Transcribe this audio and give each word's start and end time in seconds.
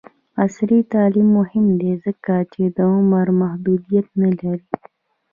عصري 0.43 0.79
تعلیم 0.93 1.27
مهم 1.39 1.65
دی 1.81 1.91
ځکه 2.05 2.33
چې 2.53 2.63
د 2.77 2.77
عمر 2.95 3.27
محدودیت 3.41 4.07
نه 4.21 4.29
لري. 4.39 4.63